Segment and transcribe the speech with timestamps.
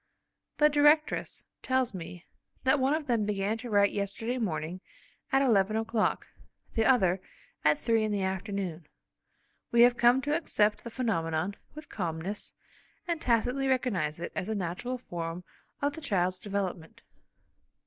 [0.57, 2.25] The directress tells me
[2.63, 4.81] that one of them began to write yesterday morning
[5.31, 6.27] at eleven o'clock,
[6.73, 7.21] the other,
[7.63, 8.87] at three in the afternoon.
[9.71, 12.55] We have come to accept the phenomenon with calmness,
[13.07, 15.43] and tacitly recognise it as a natural form
[15.83, 17.03] of the child's development.